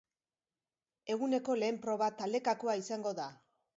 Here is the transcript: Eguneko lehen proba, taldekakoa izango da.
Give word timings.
Eguneko 1.15 1.57
lehen 1.65 1.77
proba, 1.85 2.07
taldekakoa 2.23 2.77
izango 2.85 3.13
da. 3.21 3.29